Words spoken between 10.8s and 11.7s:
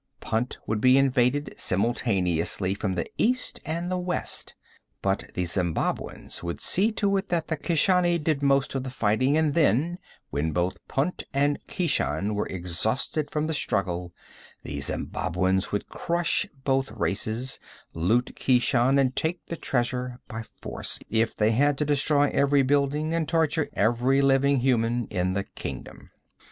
Punt and